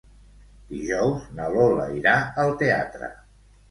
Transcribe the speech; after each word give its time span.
Dijous 0.71 1.29
na 1.41 1.51
Lola 1.59 1.87
irà 2.01 2.19
al 2.49 2.59
teatre. 2.67 3.17